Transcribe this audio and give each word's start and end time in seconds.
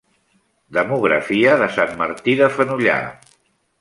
Demografia 0.77 1.53
de 1.65 1.67
Sant 1.75 1.93
Martí 2.03 2.35
de 2.43 2.49
Fenollar. 2.57 3.01